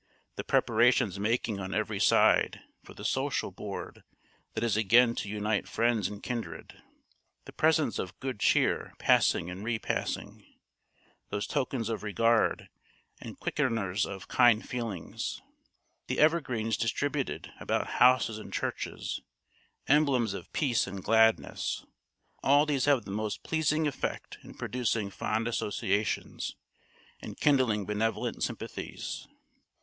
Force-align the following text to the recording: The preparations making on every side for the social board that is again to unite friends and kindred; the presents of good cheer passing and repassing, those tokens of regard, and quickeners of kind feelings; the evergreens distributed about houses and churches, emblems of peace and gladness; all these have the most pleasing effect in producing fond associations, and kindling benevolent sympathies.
The 0.35 0.43
preparations 0.43 1.19
making 1.19 1.59
on 1.59 1.75
every 1.75 1.99
side 1.99 2.61
for 2.83 2.95
the 2.95 3.05
social 3.05 3.51
board 3.51 4.03
that 4.55 4.63
is 4.63 4.75
again 4.75 5.13
to 5.17 5.29
unite 5.29 5.67
friends 5.67 6.07
and 6.07 6.23
kindred; 6.23 6.81
the 7.45 7.51
presents 7.51 7.99
of 7.99 8.19
good 8.19 8.39
cheer 8.39 8.95
passing 8.97 9.51
and 9.51 9.63
repassing, 9.63 10.43
those 11.29 11.45
tokens 11.45 11.87
of 11.87 12.01
regard, 12.01 12.67
and 13.21 13.39
quickeners 13.39 14.07
of 14.07 14.27
kind 14.27 14.67
feelings; 14.67 15.39
the 16.07 16.17
evergreens 16.19 16.77
distributed 16.77 17.53
about 17.59 17.85
houses 18.01 18.39
and 18.39 18.51
churches, 18.51 19.21
emblems 19.85 20.33
of 20.33 20.51
peace 20.51 20.87
and 20.87 21.03
gladness; 21.03 21.85
all 22.41 22.65
these 22.65 22.85
have 22.85 23.05
the 23.05 23.11
most 23.11 23.43
pleasing 23.43 23.85
effect 23.85 24.39
in 24.43 24.55
producing 24.55 25.11
fond 25.11 25.47
associations, 25.47 26.55
and 27.21 27.39
kindling 27.39 27.85
benevolent 27.85 28.41
sympathies. 28.41 29.27